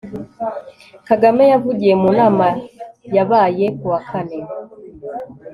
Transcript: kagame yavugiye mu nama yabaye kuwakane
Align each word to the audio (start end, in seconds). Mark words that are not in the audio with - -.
kagame 1.07 1.43
yavugiye 1.51 1.93
mu 2.01 2.09
nama 2.19 2.47
yabaye 3.15 3.65
kuwakane 3.77 4.37